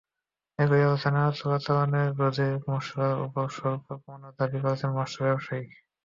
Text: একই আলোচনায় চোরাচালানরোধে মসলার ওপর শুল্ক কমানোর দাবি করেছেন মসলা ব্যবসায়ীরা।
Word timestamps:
একই 0.59 0.81
আলোচনায় 0.83 1.31
চোরাচালানরোধে 1.39 2.47
মসলার 2.67 3.15
ওপর 3.25 3.45
শুল্ক 3.49 3.85
কমানোর 3.93 4.33
দাবি 4.39 4.57
করেছেন 4.63 4.89
মসলা 4.97 5.23
ব্যবসায়ীরা। 5.27 5.77